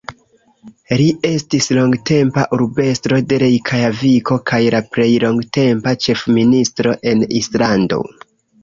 Li 1.01 1.05
estis 1.31 1.69
longtempa 1.79 2.45
urbestro 2.57 3.19
de 3.35 3.41
Rejkjaviko 3.45 4.41
kaj 4.53 4.63
la 4.79 4.83
plej 4.97 5.09
longtempa 5.27 5.95
ĉefministro 6.09 7.01
en 7.15 7.25
Islando. 7.45 8.07